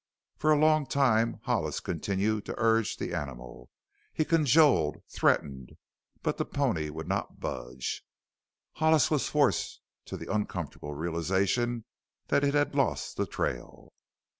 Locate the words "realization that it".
10.95-12.55